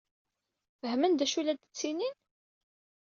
Fehmen 0.79 1.13
d 1.15 1.19
acu 1.25 1.37
ay 1.39 1.43
la 1.45 1.53
d-ttinin? 1.59 2.15